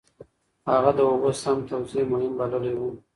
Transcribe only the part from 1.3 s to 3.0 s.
سم توزيع مهم بللی و.